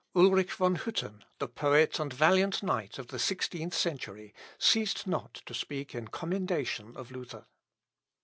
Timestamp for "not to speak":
5.05-5.93